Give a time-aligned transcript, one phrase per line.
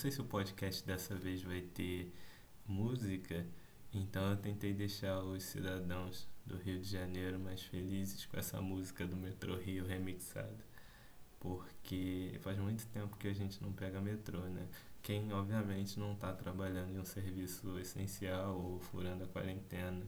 [0.00, 2.10] sei se o podcast dessa vez vai ter
[2.66, 3.46] música,
[3.92, 9.06] então eu tentei deixar os cidadãos do Rio de Janeiro mais felizes com essa música
[9.06, 10.64] do Metrô Rio remixada.
[11.38, 14.68] Porque faz muito tempo que a gente não pega metrô, né?
[15.02, 20.06] Quem, obviamente, não está trabalhando em um serviço essencial ou furando a quarentena.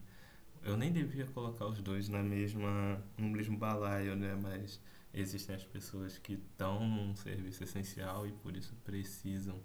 [0.62, 4.34] Eu nem devia colocar os dois na mesma, no mesmo balaio, né?
[4.40, 4.80] Mas
[5.12, 9.60] existem as pessoas que estão num serviço essencial e por isso precisam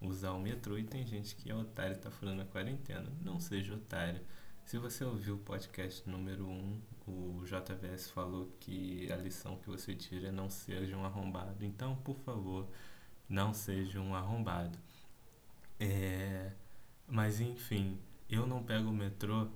[0.00, 3.10] usar o metrô e tem gente que é otário e está furando a quarentena.
[3.22, 4.20] Não seja otário.
[4.64, 9.68] Se você ouviu o podcast número 1, um, o JVS falou que a lição que
[9.68, 11.64] você tira é não seja um arrombado.
[11.64, 12.68] Então, por favor,
[13.28, 14.76] não seja um arrombado.
[15.78, 16.50] É,
[17.06, 17.98] mas enfim,
[18.28, 19.48] eu não pego o metrô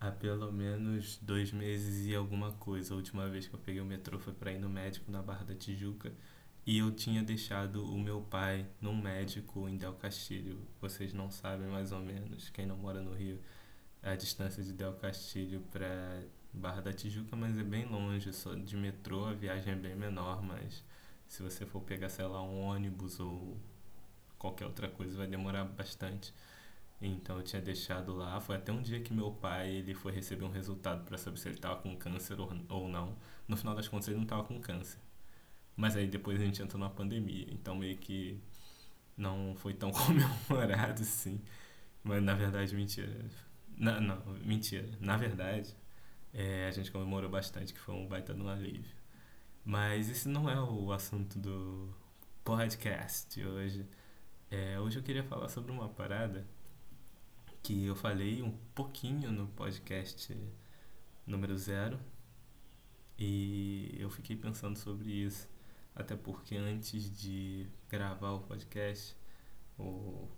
[0.00, 2.94] há pelo menos dois meses e alguma coisa.
[2.94, 5.44] A última vez que eu peguei o metrô foi para ir no médico na Barra
[5.44, 6.12] da Tijuca
[6.66, 10.60] e eu tinha deixado o meu pai num médico em Del Castilho.
[10.80, 13.40] Vocês não sabem mais ou menos, quem não mora no Rio
[14.02, 18.76] a distância de Del Castilho para Barra da Tijuca, mas é bem longe, só de
[18.76, 20.84] metrô a viagem é bem menor, mas
[21.26, 23.56] se você for pegar, sei lá, um ônibus ou
[24.38, 26.32] qualquer outra coisa vai demorar bastante.
[27.00, 30.44] Então eu tinha deixado lá, foi até um dia que meu pai ele foi receber
[30.44, 33.16] um resultado para saber se ele estava com câncer ou, ou não.
[33.46, 34.98] No final das contas ele não estava com câncer.
[35.76, 38.40] Mas aí depois a gente entrou numa pandemia, então meio que
[39.16, 39.90] não foi tão
[40.48, 41.40] comemorado assim.
[42.02, 43.12] Mas na verdade, mentira.
[43.76, 44.88] Não, não, mentira.
[45.00, 45.74] Na verdade,
[46.32, 48.94] é, a gente comemorou bastante, que foi um baita no alívio.
[49.64, 51.92] Mas esse não é o assunto do
[52.44, 53.86] podcast de hoje.
[54.50, 56.46] É, hoje eu queria falar sobre uma parada
[57.66, 60.32] que eu falei um pouquinho no podcast
[61.26, 61.98] número zero
[63.18, 65.48] e eu fiquei pensando sobre isso.
[65.92, 69.16] Até porque antes de gravar o podcast,
[69.76, 70.28] o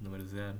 [0.00, 0.58] número zero,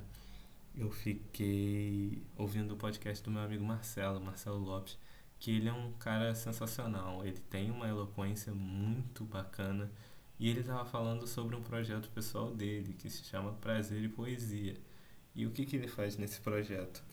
[0.75, 4.99] eu fiquei ouvindo o podcast do meu amigo Marcelo, Marcelo Lopes,
[5.39, 9.91] que ele é um cara sensacional, ele tem uma eloquência muito bacana
[10.37, 14.77] e ele estava falando sobre um projeto pessoal dele que se chama Prazer e Poesia.
[15.35, 17.03] E o que, que ele faz nesse projeto?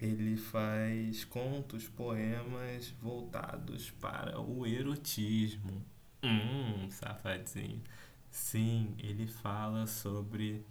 [0.00, 5.84] Ele faz contos, poemas voltados para o erotismo.
[6.22, 7.82] Hum, safadinho.
[8.30, 10.64] Sim, ele fala sobre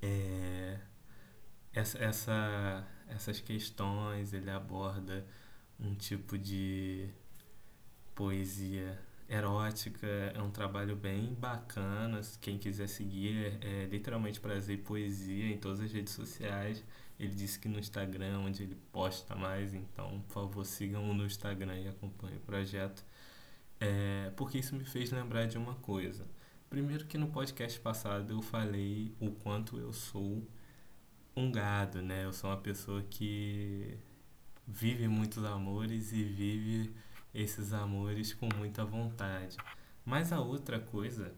[0.00, 0.78] é,
[1.72, 5.26] essa, essa, essas questões, ele aborda
[5.78, 7.08] um tipo de
[8.14, 12.20] poesia erótica, é um trabalho bem bacana.
[12.40, 16.82] Quem quiser seguir é, é literalmente prazer e poesia em todas as redes sociais.
[17.18, 21.78] Ele disse que no Instagram, onde ele posta mais, então por favor sigam no Instagram
[21.80, 23.04] e acompanhem o projeto.
[23.80, 26.26] É, porque isso me fez lembrar de uma coisa.
[26.70, 30.46] Primeiro que no podcast passado eu falei o quanto eu sou
[31.36, 32.24] um gado, né?
[32.24, 33.96] Eu sou uma pessoa que
[34.66, 36.92] vive muitos amores e vive
[37.40, 39.56] esses amores com muita vontade.
[40.04, 41.32] Mas a outra coisa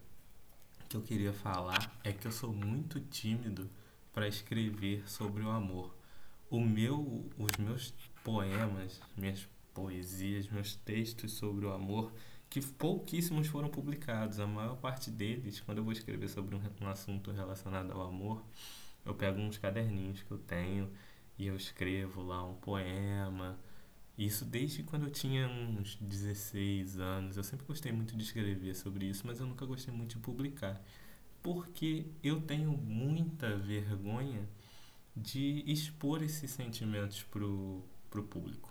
[0.88, 3.68] que eu queria falar é que eu sou muito tímido
[4.12, 5.94] para escrever sobre o amor.
[6.48, 7.92] O meu, os meus
[8.24, 12.12] poemas, minhas poesias, meus textos sobre o amor,
[12.48, 14.40] que pouquíssimos foram publicados.
[14.40, 18.42] A maior parte deles, quando eu vou escrever sobre um, um assunto relacionado ao amor,
[19.04, 20.90] eu pego uns caderninhos que eu tenho
[21.38, 23.58] e eu escrevo lá um poema.
[24.18, 27.36] Isso desde quando eu tinha uns 16 anos.
[27.36, 30.80] Eu sempre gostei muito de escrever sobre isso, mas eu nunca gostei muito de publicar.
[31.42, 34.46] Porque eu tenho muita vergonha
[35.16, 38.70] de expor esses sentimentos pro, pro público.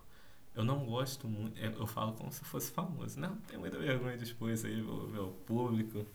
[0.56, 3.20] Eu não gosto muito, é, eu falo como se fosse famoso.
[3.20, 4.84] Não, tenho muita vergonha de expor isso aí
[5.18, 6.06] ao público.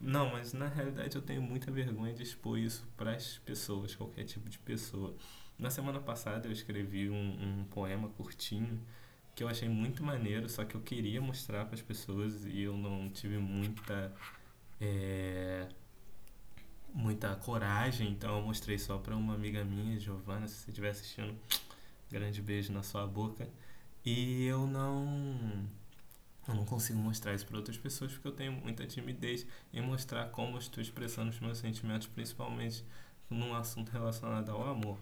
[0.00, 4.24] Não, mas na realidade eu tenho muita vergonha de expor isso para as pessoas, qualquer
[4.24, 5.14] tipo de pessoa.
[5.60, 8.80] Na semana passada eu escrevi um, um poema curtinho
[9.34, 12.76] que eu achei muito maneiro, só que eu queria mostrar para as pessoas e eu
[12.76, 14.10] não tive muita
[14.80, 15.68] é,
[16.94, 21.38] muita coragem, então eu mostrei só para uma amiga minha, Giovana, se você estiver assistindo,
[22.10, 23.46] grande beijo na sua boca.
[24.04, 25.68] E eu não
[26.48, 30.30] eu não consigo mostrar isso para outras pessoas porque eu tenho muita timidez em mostrar
[30.30, 32.82] como eu estou expressando os meus sentimentos, principalmente
[33.28, 34.98] num assunto relacionado ao amor.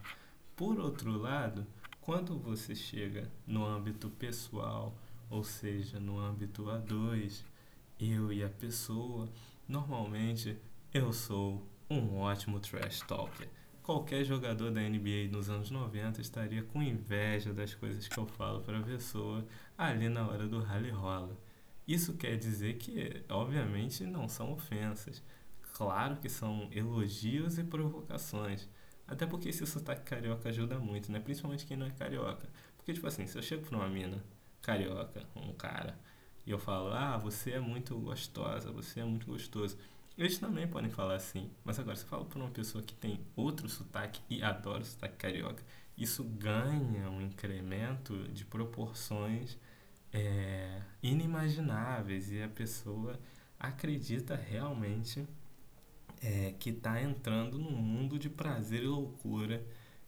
[0.59, 1.65] Por outro lado,
[2.01, 4.93] quando você chega no âmbito pessoal,
[5.29, 7.45] ou seja, no âmbito a dois,
[7.97, 9.29] eu e a pessoa,
[9.65, 10.57] normalmente
[10.93, 13.47] eu sou um ótimo trash talker.
[13.81, 18.59] Qualquer jogador da NBA nos anos 90 estaria com inveja das coisas que eu falo
[18.59, 19.47] para a pessoa
[19.77, 21.37] ali na hora do rally rola.
[21.87, 25.23] Isso quer dizer que, obviamente, não são ofensas.
[25.71, 28.67] claro que são elogios e provocações.
[29.09, 31.19] Até porque esse sotaque carioca ajuda muito, né?
[31.19, 32.47] Principalmente quem não é carioca.
[32.77, 34.23] Porque, tipo assim, se eu chego pra uma mina
[34.61, 35.97] carioca, um cara,
[36.45, 39.77] e eu falo, ah, você é muito gostosa, você é muito gostoso.
[40.17, 41.49] Eles também podem falar assim.
[41.63, 44.85] Mas agora, se eu falo pra uma pessoa que tem outro sotaque e adora o
[44.85, 45.63] sotaque carioca,
[45.97, 49.57] isso ganha um incremento de proporções
[50.13, 53.19] é, inimagináveis e a pessoa
[53.59, 55.27] acredita realmente
[56.21, 59.65] é, que está entrando num mundo de prazer e loucura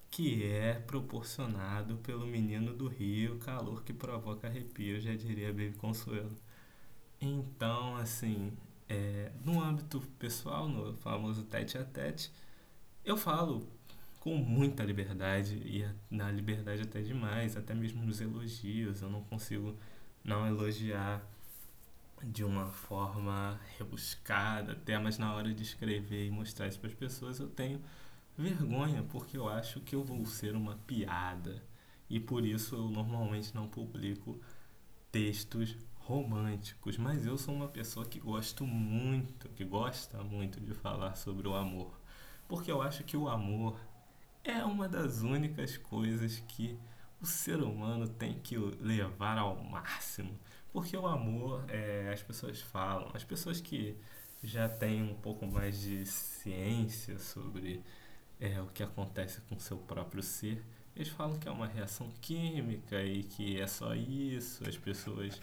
[0.10, 6.36] que é proporcionado pelo menino do Rio, calor que provoca arrepio, já diria Baby Consuelo.
[7.22, 8.52] Então, assim,
[8.90, 12.32] é, no âmbito pessoal, no famoso tete a tete,
[13.06, 13.66] eu falo
[14.20, 19.76] com muita liberdade e na liberdade até demais, até mesmo nos elogios, eu não consigo
[20.24, 21.26] não elogiar
[22.24, 26.96] de uma forma rebuscada, até mas na hora de escrever e mostrar isso para as
[26.96, 27.82] pessoas eu tenho
[28.38, 31.64] vergonha, porque eu acho que eu vou ser uma piada.
[32.10, 34.40] E por isso eu normalmente não publico
[35.12, 41.16] textos românticos, mas eu sou uma pessoa que gosto muito, que gosta muito de falar
[41.16, 42.00] sobre o amor,
[42.48, 43.80] porque eu acho que o amor
[44.44, 46.78] é uma das únicas coisas que
[47.22, 50.38] o ser humano tem que levar ao máximo.
[50.72, 53.98] Porque o amor, é, as pessoas falam, as pessoas que
[54.44, 57.84] já têm um pouco mais de ciência sobre
[58.40, 60.64] é, o que acontece com o seu próprio ser,
[60.96, 65.40] eles falam que é uma reação química e que é só isso, as pessoas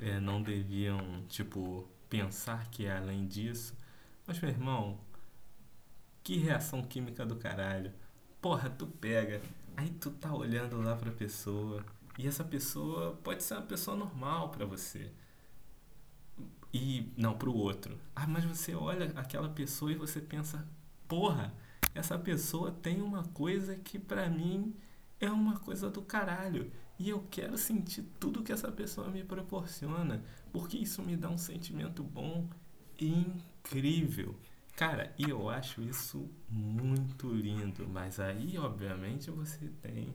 [0.00, 3.76] é, não deviam, tipo, pensar que é além disso.
[4.26, 4.98] Mas, meu irmão,
[6.22, 7.92] que reação química do caralho.
[8.40, 9.40] Porra, tu pega,
[9.76, 11.84] aí tu tá olhando lá pra pessoa,
[12.18, 15.10] e essa pessoa pode ser uma pessoa normal para você.
[16.72, 17.98] E não pro outro.
[18.14, 20.66] Ah, mas você olha aquela pessoa e você pensa,
[21.06, 21.54] porra,
[21.94, 24.74] essa pessoa tem uma coisa que para mim
[25.20, 26.72] é uma coisa do caralho.
[26.98, 30.22] E eu quero sentir tudo que essa pessoa me proporciona,
[30.52, 32.48] porque isso me dá um sentimento bom
[32.98, 34.34] incrível.
[34.76, 40.14] Cara, e eu acho isso muito lindo, mas aí, obviamente, você tem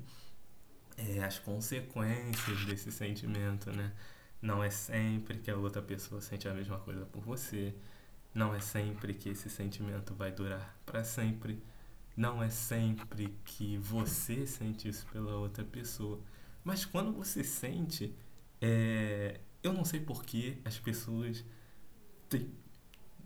[0.97, 3.93] é, as consequências desse sentimento, né?
[4.41, 7.73] Não é sempre que a outra pessoa sente a mesma coisa por você.
[8.33, 11.61] Não é sempre que esse sentimento vai durar para sempre.
[12.15, 16.19] Não é sempre que você sente isso pela outra pessoa.
[16.63, 18.13] Mas quando você sente,
[18.61, 19.39] é...
[19.63, 21.45] eu não sei por que as pessoas.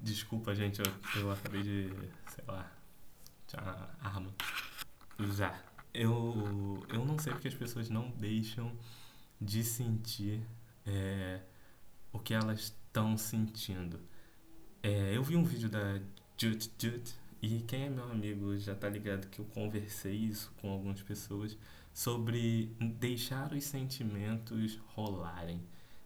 [0.01, 1.89] Desculpa, gente, eu, eu acabei de.
[2.27, 2.71] sei lá.
[4.01, 4.33] arma.
[5.19, 8.71] Usar eu, eu não sei porque as pessoas não deixam
[9.39, 10.41] de sentir
[10.85, 11.41] é,
[12.11, 13.99] o que elas estão sentindo.
[14.83, 15.99] É, eu vi um vídeo da
[16.37, 20.69] Jut Jut e quem é meu amigo já tá ligado que eu conversei isso com
[20.69, 21.57] algumas pessoas
[21.93, 25.61] sobre deixar os sentimentos rolarem.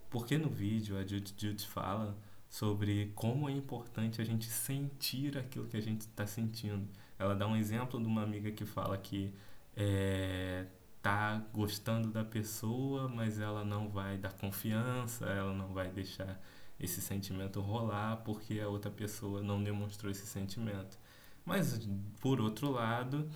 [0.09, 2.17] Porque no vídeo a Jut Jut fala
[2.49, 6.87] sobre como é importante a gente sentir aquilo que a gente está sentindo.
[7.19, 9.33] Ela dá um exemplo de uma amiga que fala que
[9.75, 10.65] é,
[11.01, 16.41] tá gostando da pessoa, mas ela não vai dar confiança, ela não vai deixar
[16.79, 20.97] esse sentimento rolar porque a outra pessoa não demonstrou esse sentimento.
[21.45, 21.79] Mas
[22.19, 23.29] por outro lado,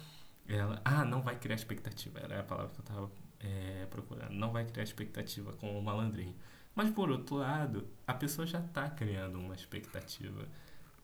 [0.48, 4.52] ela, ah, não vai criar expectativa, era a palavra que eu estava é, procurando, não
[4.52, 6.36] vai criar expectativa com o malandrinho.
[6.76, 10.48] Mas por outro lado, a pessoa já está criando uma expectativa.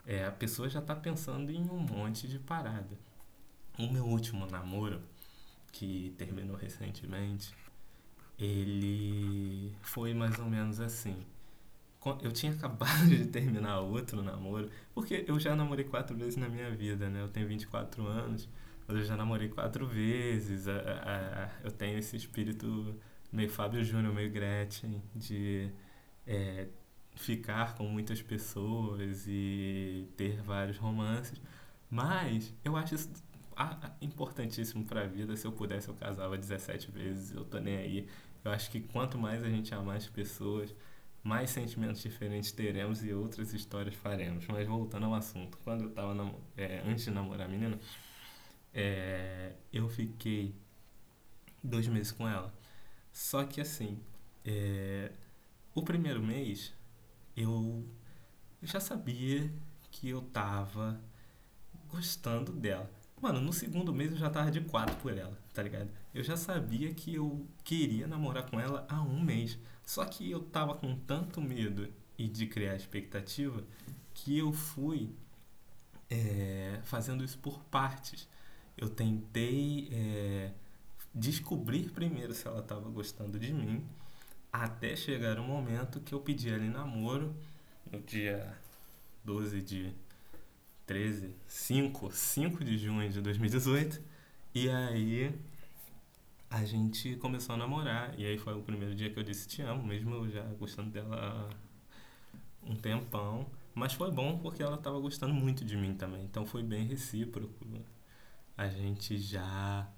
[0.06, 2.98] É, a pessoa já está pensando em um monte de parada.
[3.78, 5.02] O meu último namoro,
[5.76, 7.54] que terminou recentemente,
[8.40, 11.18] ele foi mais ou menos assim.
[12.22, 16.72] Eu tinha acabado de terminar outro namoro, porque eu já namorei quatro vezes na minha
[16.72, 17.22] vida, né?
[17.22, 18.48] Eu tenho 24 anos,
[18.88, 20.66] eu já namorei quatro vezes.
[21.64, 22.96] eu tenho esse espírito
[23.32, 25.70] meio Fábio Júnior, meio Gretchen, de
[26.26, 26.68] é,
[27.16, 31.42] ficar com muitas pessoas e ter vários romances.
[31.90, 33.10] Mas eu acho isso
[34.02, 35.36] importantíssimo para a vida.
[35.36, 37.32] Se eu pudesse, eu casava 17 vezes.
[37.32, 38.08] Eu tô nem aí.
[38.44, 40.74] Eu acho que quanto mais a gente amar as pessoas,
[41.24, 44.46] mais sentimentos diferentes teremos e outras histórias faremos.
[44.48, 46.14] Mas voltando ao assunto, quando eu tava
[46.56, 47.80] é, antes de namorar a menina,
[48.74, 50.54] é, eu fiquei
[51.64, 52.54] dois meses com ela.
[53.12, 54.00] Só que assim,
[54.46, 55.12] é,
[55.74, 56.74] o primeiro mês
[57.36, 57.86] eu
[58.62, 59.52] já sabia
[59.92, 61.00] que eu tava
[61.90, 62.90] gostando dela.
[63.26, 65.90] Mano, no segundo mês eu já tava de quatro por ela, tá ligado?
[66.14, 69.58] Eu já sabia que eu queria namorar com ela há um mês.
[69.84, 73.64] Só que eu tava com tanto medo e de criar expectativa
[74.14, 75.10] que eu fui
[76.84, 78.30] fazendo isso por partes.
[78.78, 80.52] Eu tentei é,
[81.12, 83.84] descobrir primeiro se ela estava gostando de mim,
[84.54, 87.36] até chegar o momento que eu pedi ela em namoro,
[87.92, 88.56] no dia
[89.24, 90.05] 12 de
[90.86, 94.02] 13, 5, 5 de junho de 2018.
[94.54, 95.34] E aí
[96.50, 98.18] a gente começou a namorar.
[98.18, 100.90] E aí foi o primeiro dia que eu disse te amo, mesmo eu já gostando
[100.90, 101.50] dela
[102.64, 103.46] um tempão.
[103.74, 106.24] Mas foi bom porque ela estava gostando muito de mim também.
[106.24, 107.66] Então foi bem recíproco.
[108.58, 109.90] A gente já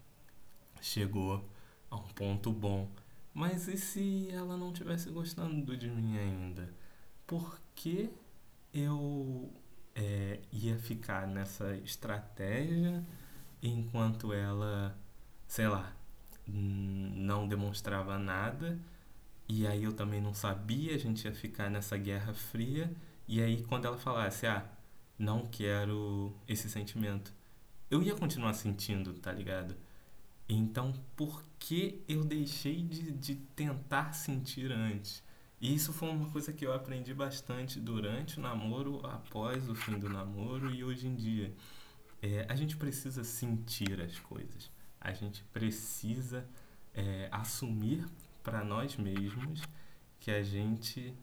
[0.82, 1.48] chegou
[1.92, 2.90] a um ponto bom.
[3.34, 6.74] Mas e se ela não tivesse gostando de mim ainda?
[7.28, 8.10] Por que
[8.74, 9.52] eu
[9.98, 13.04] é, ia ficar nessa estratégia
[13.62, 14.96] enquanto ela,
[15.48, 15.92] sei lá,
[16.48, 18.80] não demonstrava nada
[19.50, 22.96] e aí eu também não sabia, a gente ia ficar nessa guerra fria
[23.28, 24.64] e aí quando ela falasse, ah,
[25.18, 27.34] não quero esse sentimento,
[27.90, 29.76] eu ia continuar sentindo, tá ligado?
[30.48, 35.24] Então, por que eu deixei de, de tentar sentir antes?
[35.60, 39.98] E isso foi uma coisa que eu aprendi bastante durante o namoro, após o fim
[39.98, 41.54] do namoro e hoje em dia.
[42.22, 44.72] É, a gente precisa sentir as coisas.
[45.02, 46.48] A gente precisa
[46.94, 48.06] é, assumir
[48.44, 49.62] para nós mesmos
[50.20, 51.14] que a gente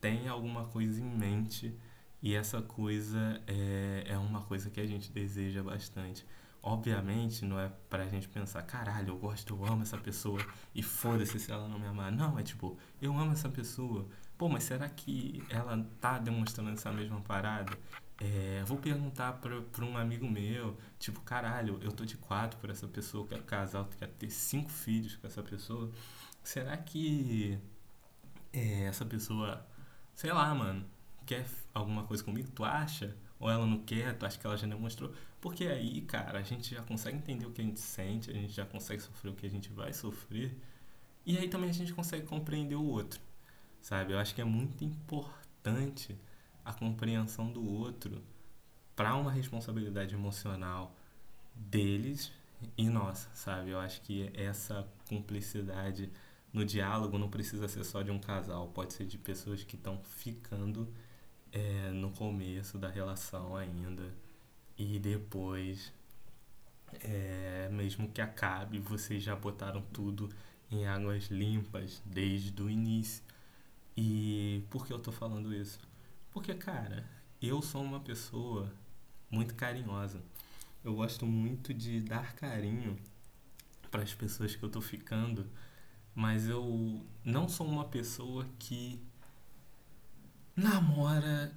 [0.00, 1.74] tem alguma coisa em mente
[2.22, 6.24] e essa coisa é, é uma coisa que a gente deseja bastante.
[6.62, 10.40] Obviamente, não é pra gente pensar, caralho, eu gosto, eu amo essa pessoa
[10.72, 12.12] e foda-se se ela não me amar.
[12.12, 14.06] Não, é tipo, eu amo essa pessoa.
[14.38, 17.76] Pô, mas será que ela tá demonstrando essa mesma parada?
[18.20, 22.70] É, vou perguntar pra, pra um amigo meu, tipo, caralho, eu tô de quatro por
[22.70, 25.90] essa pessoa, quero casar, eu quero ter cinco filhos com essa pessoa.
[26.44, 27.58] Será que
[28.52, 29.66] é, essa pessoa,
[30.14, 30.84] sei lá, mano,
[31.26, 32.48] quer alguma coisa comigo?
[32.54, 33.16] Tu acha?
[33.40, 35.12] Ou ela não quer, tu acha que ela já demonstrou?
[35.42, 38.52] Porque aí, cara, a gente já consegue entender o que a gente sente, a gente
[38.52, 40.56] já consegue sofrer o que a gente vai sofrer.
[41.26, 43.20] E aí também a gente consegue compreender o outro,
[43.80, 44.12] sabe?
[44.12, 46.16] Eu acho que é muito importante
[46.64, 48.22] a compreensão do outro
[48.94, 50.94] para uma responsabilidade emocional
[51.56, 52.30] deles
[52.78, 53.70] e nossa, sabe?
[53.70, 56.08] Eu acho que essa cumplicidade
[56.52, 60.00] no diálogo não precisa ser só de um casal, pode ser de pessoas que estão
[60.04, 60.88] ficando
[61.50, 64.04] é, no começo da relação ainda
[64.82, 65.92] e depois,
[67.04, 70.28] é, mesmo que acabe, vocês já botaram tudo
[70.70, 73.22] em águas limpas desde o início.
[73.96, 75.78] E por que eu tô falando isso?
[76.32, 77.08] Porque, cara,
[77.40, 78.72] eu sou uma pessoa
[79.30, 80.20] muito carinhosa.
[80.82, 82.98] Eu gosto muito de dar carinho
[83.90, 85.46] para as pessoas que eu tô ficando,
[86.12, 89.00] mas eu não sou uma pessoa que
[90.56, 91.54] namora.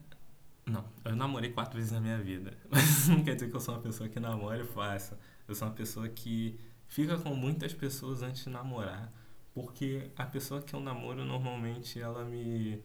[0.65, 2.57] Não, eu namorei quatro vezes na minha vida.
[2.69, 5.19] Mas não quer dizer que eu sou uma pessoa que namora e faça.
[5.47, 9.11] Eu sou uma pessoa que fica com muitas pessoas antes de namorar.
[9.53, 12.81] Porque a pessoa que eu namoro normalmente ela me.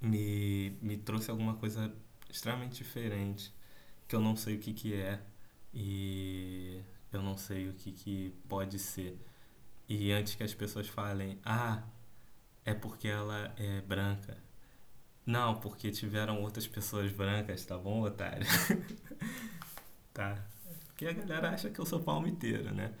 [0.00, 1.92] me, me trouxe alguma coisa
[2.30, 3.52] extremamente diferente.
[4.06, 5.20] Que eu não sei o que, que é.
[5.72, 6.82] E
[7.12, 9.18] eu não sei o que, que pode ser.
[9.88, 11.82] E antes que as pessoas falem, ah,
[12.64, 14.47] é porque ela é branca
[15.28, 18.46] não, porque tiveram outras pessoas brancas, tá bom, otário?
[20.14, 20.42] tá?
[20.86, 22.94] Porque a galera acha que eu sou palmiteiro, né?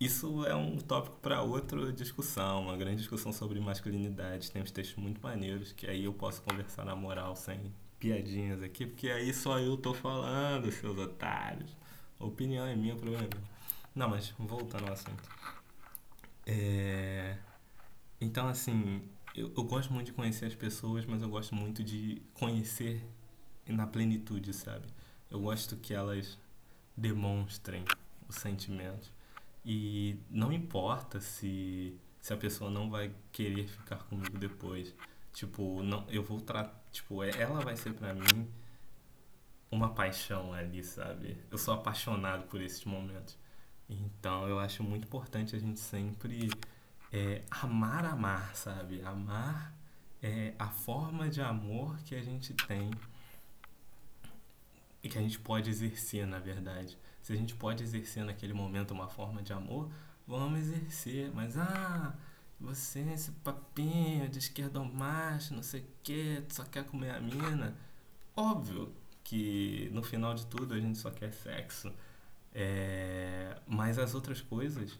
[0.00, 4.50] Isso é um tópico para outra discussão, uma grande discussão sobre masculinidade.
[4.50, 8.84] Tem uns textos muito maneiros que aí eu posso conversar na moral sem piadinhas aqui,
[8.84, 11.70] porque aí só eu tô falando, seus otários.
[12.18, 13.44] A opinião é minha, o problema é meu.
[13.94, 15.28] Não, mas voltando ao assunto.
[16.44, 17.36] É...
[18.20, 19.00] Então, assim,
[19.34, 23.04] eu, eu gosto muito de conhecer as pessoas, mas eu gosto muito de conhecer
[23.66, 24.86] na plenitude, sabe?
[25.30, 26.38] Eu gosto que elas
[26.96, 27.84] demonstrem
[28.28, 29.10] os sentimentos.
[29.64, 34.94] E não importa se, se a pessoa não vai querer ficar comigo depois.
[35.32, 36.82] Tipo, não, eu vou tratar.
[36.90, 38.48] Tipo, é, ela vai ser para mim
[39.70, 41.38] uma paixão ali, sabe?
[41.50, 43.38] Eu sou apaixonado por esses momentos.
[43.88, 46.50] Então, eu acho muito importante a gente sempre
[47.12, 49.02] é, amar, amar, sabe?
[49.02, 49.74] Amar
[50.22, 52.90] é a forma de amor que a gente tem
[55.02, 56.96] e que a gente pode exercer, na verdade.
[57.22, 59.90] Se a gente pode exercer naquele momento uma forma de amor,
[60.26, 61.30] vamos exercer.
[61.34, 62.14] Mas, ah,
[62.58, 67.76] você, esse papinho de esquerdomacho, não sei o que, só quer comer a mina.
[68.34, 71.92] Óbvio que no final de tudo a gente só quer sexo.
[72.54, 74.98] É, mas as outras coisas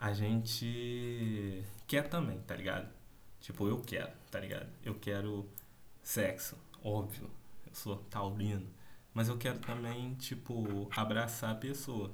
[0.00, 2.88] a gente quer também, tá ligado?
[3.40, 4.68] Tipo, eu quero, tá ligado?
[4.82, 5.48] Eu quero
[6.02, 7.30] sexo, óbvio.
[7.66, 8.66] Eu sou taurino.
[9.12, 12.10] Mas eu quero também, tipo, abraçar a pessoa,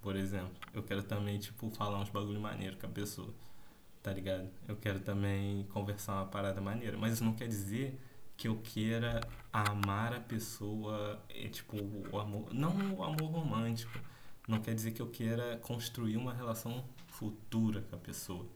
[0.00, 0.52] por exemplo.
[0.74, 3.32] Eu quero também, tipo, falar uns bagulho maneiro com a pessoa,
[4.02, 4.50] tá ligado?
[4.66, 6.98] Eu quero também conversar uma parada maneira.
[6.98, 8.00] Mas isso não quer dizer
[8.36, 9.20] que eu queira
[9.52, 11.76] amar a pessoa, é, tipo,
[12.10, 12.52] o amor.
[12.52, 13.98] Não o amor romântico.
[14.48, 16.84] Não quer dizer que eu queira construir uma relação
[17.20, 18.46] futura com a pessoa.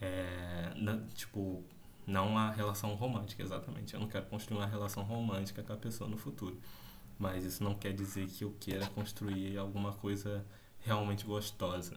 [0.00, 0.72] É,
[1.14, 1.62] tipo,
[2.04, 3.94] não a relação romântica, exatamente.
[3.94, 6.60] Eu não quero construir uma relação romântica com a pessoa no futuro.
[7.16, 10.44] Mas isso não quer dizer que eu queira construir alguma coisa
[10.80, 11.96] realmente gostosa.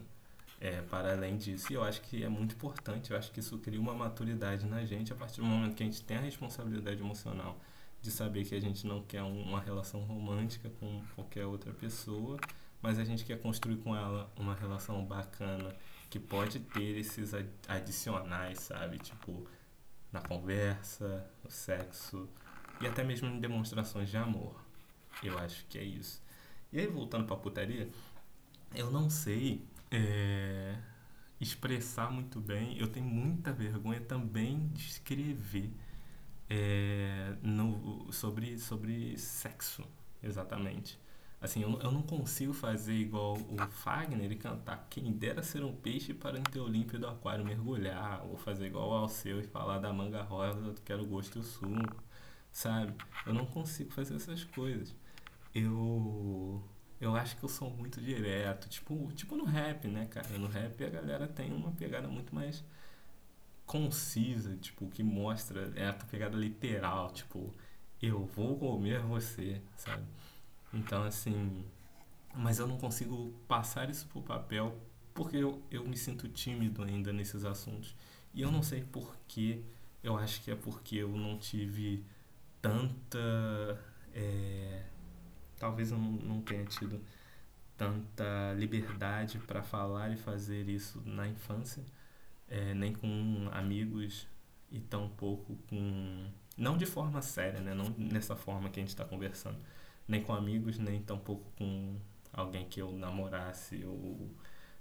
[0.60, 3.80] É, para além disso, eu acho que é muito importante, eu acho que isso cria
[3.80, 7.58] uma maturidade na gente a partir do momento que a gente tem a responsabilidade emocional
[8.00, 12.38] de saber que a gente não quer uma relação romântica com qualquer outra pessoa,
[12.80, 15.74] mas a gente quer construir com ela uma relação bacana
[16.08, 17.32] que pode ter esses
[17.68, 18.98] adicionais, sabe?
[18.98, 19.46] Tipo,
[20.12, 22.28] na conversa, no sexo
[22.80, 24.60] e até mesmo em demonstrações de amor.
[25.22, 26.22] Eu acho que é isso.
[26.72, 27.88] E aí, voltando pra putaria,
[28.74, 30.76] eu não sei é,
[31.40, 32.78] expressar muito bem.
[32.78, 35.70] Eu tenho muita vergonha também de escrever
[36.48, 39.84] é, no, sobre, sobre sexo,
[40.22, 40.98] exatamente.
[41.40, 45.74] Assim, eu, eu não consigo fazer igual o Fagner e cantar Quem dera ser um
[45.74, 49.92] peixe para em teu límpido aquário mergulhar, ou fazer igual ao seu e falar da
[49.92, 51.82] manga rosa, quero gosto e o sumo,
[52.50, 52.94] sabe?
[53.26, 54.94] Eu não consigo fazer essas coisas.
[55.54, 56.62] Eu
[57.00, 60.38] eu acho que eu sou muito direto, tipo, tipo no rap, né, cara?
[60.38, 62.64] No rap a galera tem uma pegada muito mais
[63.66, 67.54] concisa, tipo, que mostra, é a pegada literal, tipo,
[68.00, 70.04] eu vou comer você, sabe?
[70.76, 71.64] Então, assim,
[72.34, 74.78] mas eu não consigo passar isso pro papel
[75.14, 77.96] porque eu, eu me sinto tímido ainda nesses assuntos.
[78.34, 79.62] E eu não sei porquê,
[80.02, 82.04] eu acho que é porque eu não tive
[82.60, 83.18] tanta.
[84.12, 84.84] É,
[85.58, 87.00] talvez eu não, não tenha tido
[87.76, 91.84] tanta liberdade para falar e fazer isso na infância,
[92.48, 94.26] é, nem com amigos
[94.70, 96.26] e tão pouco com.
[96.56, 97.74] Não de forma séria, né?
[97.74, 99.58] não nessa forma que a gente está conversando,
[100.08, 101.96] nem com amigos, nem tampouco com
[102.32, 104.30] alguém que eu namorasse ou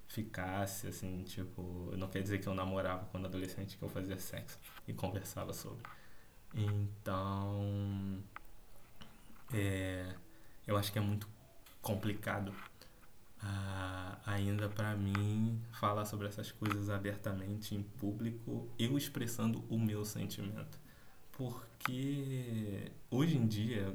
[0.08, 4.60] ficasse, assim, tipo, não quer dizer que eu namorava quando adolescente, que eu fazia sexo
[4.88, 5.84] e conversava sobre.
[6.54, 8.24] Então,
[9.54, 10.16] é,
[10.68, 11.28] eu acho que é muito
[11.82, 12.50] complicado
[13.44, 20.04] uh, ainda para mim falar sobre essas coisas abertamente em público, eu expressando o meu
[20.06, 20.80] sentimento.
[21.32, 23.94] Porque hoje em dia,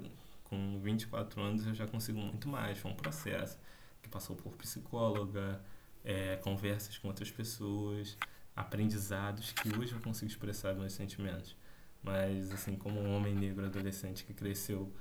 [0.50, 2.76] com 24 anos, eu já consigo muito mais.
[2.78, 3.56] Foi um processo
[4.02, 5.62] que passou por psicóloga,
[6.04, 8.18] é, conversas com outras pessoas,
[8.54, 11.56] aprendizados que hoje eu consigo expressar meus sentimentos.
[12.02, 14.92] Mas, assim, como um homem negro adolescente que cresceu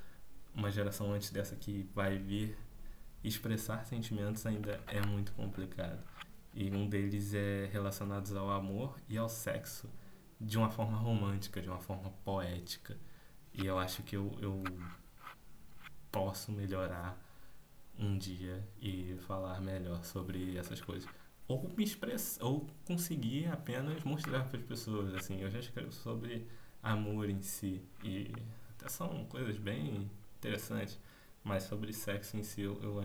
[0.54, 2.56] uma geração antes dessa que vai vir,
[3.24, 6.04] expressar sentimentos ainda é muito complicado.
[6.54, 9.90] E um deles é relacionados ao amor e ao sexo
[10.40, 12.98] de uma forma romântica, de uma forma poética.
[13.54, 14.64] E eu acho que eu, eu
[16.12, 17.18] posso melhorar
[17.98, 21.10] um dia e falar melhor sobre essas coisas.
[21.48, 25.14] Ou me expressar, ou conseguir apenas mostrar para as pessoas.
[25.16, 26.48] Assim, eu já escrevo sobre
[26.82, 27.82] amor em si.
[28.04, 28.32] E
[28.78, 31.00] até são coisas bem interessantes.
[31.44, 33.04] Mas sobre sexo em si, eu, eu,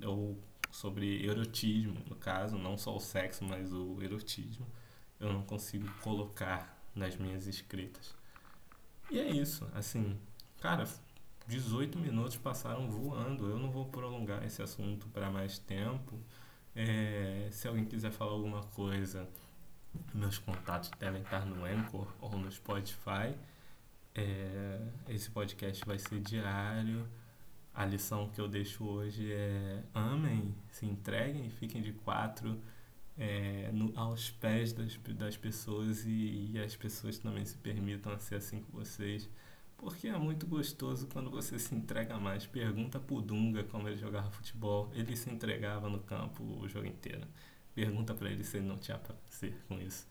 [0.00, 0.38] eu
[0.70, 4.66] sobre erotismo, no caso, não só o sexo, mas o erotismo,
[5.20, 8.14] eu não consigo colocar nas minhas escritas.
[9.10, 10.18] E é isso, assim,
[10.58, 10.88] cara,
[11.46, 13.48] 18 minutos passaram voando.
[13.48, 16.18] Eu não vou prolongar esse assunto para mais tempo.
[16.74, 19.28] É, se alguém quiser falar alguma coisa,
[20.14, 23.34] meus contatos devem estar no Anchor ou no Spotify.
[24.14, 27.06] É, esse podcast vai ser diário.
[27.74, 32.60] A lição que eu deixo hoje é amem, se entreguem, fiquem de quatro
[33.16, 38.36] é, no, aos pés das, das pessoas e, e as pessoas também se permitam ser
[38.36, 39.28] assim com vocês.
[39.82, 42.46] Porque é muito gostoso quando você se entrega mais.
[42.46, 44.88] Pergunta pro Dunga como ele jogava futebol.
[44.94, 47.26] Ele se entregava no campo o jogo inteiro.
[47.74, 50.06] Pergunta para ele se ele não tinha prazer com isso.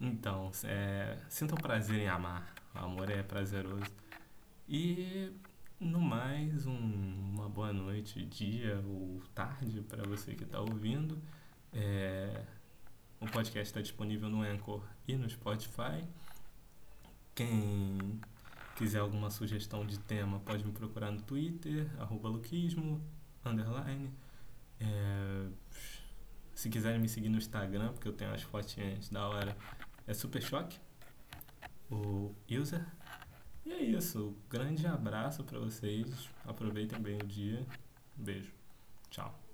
[0.00, 2.54] Então, é, sinta o prazer em amar.
[2.74, 3.92] O amor é prazeroso.
[4.66, 5.30] E
[5.78, 6.72] no mais, um,
[7.34, 11.20] uma boa noite, dia ou tarde para você que está ouvindo.
[11.74, 12.42] É,
[13.20, 16.02] o podcast está disponível no Anchor e no Spotify.
[17.34, 18.18] Quem
[18.80, 22.98] quiser alguma sugestão de tema, pode me procurar no Twitter, arroba luquismo,
[23.44, 24.10] underline.
[24.80, 25.48] É,
[26.54, 29.54] se quiserem me seguir no Instagram, porque eu tenho umas fotinhas da hora,
[30.06, 30.80] é Super Choque,
[31.90, 32.86] o user.
[33.66, 34.34] E é isso.
[34.48, 36.30] Grande abraço para vocês.
[36.46, 37.66] Aproveitem bem o dia.
[38.16, 38.50] Beijo.
[39.10, 39.49] Tchau.